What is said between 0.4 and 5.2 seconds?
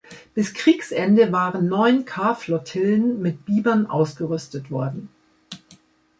Kriegsende waren neun K-Flottillen mit Bibern ausgerüstet worden.